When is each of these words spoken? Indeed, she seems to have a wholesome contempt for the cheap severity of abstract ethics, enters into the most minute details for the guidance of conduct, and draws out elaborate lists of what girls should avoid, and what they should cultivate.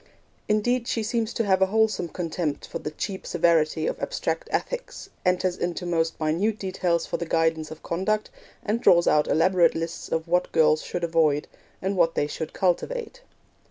Indeed, 0.47 0.87
she 0.87 1.03
seems 1.03 1.31
to 1.35 1.43
have 1.45 1.61
a 1.61 1.67
wholesome 1.67 2.09
contempt 2.09 2.65
for 2.67 2.79
the 2.79 2.89
cheap 2.89 3.27
severity 3.27 3.85
of 3.85 3.99
abstract 3.99 4.49
ethics, 4.51 5.11
enters 5.23 5.55
into 5.57 5.85
the 5.85 5.91
most 5.91 6.19
minute 6.19 6.57
details 6.57 7.05
for 7.05 7.17
the 7.17 7.25
guidance 7.27 7.69
of 7.69 7.83
conduct, 7.83 8.31
and 8.65 8.81
draws 8.81 9.07
out 9.07 9.27
elaborate 9.27 9.75
lists 9.75 10.09
of 10.09 10.27
what 10.27 10.51
girls 10.51 10.81
should 10.81 11.03
avoid, 11.03 11.47
and 11.83 11.95
what 11.95 12.15
they 12.15 12.25
should 12.25 12.51
cultivate. 12.51 13.21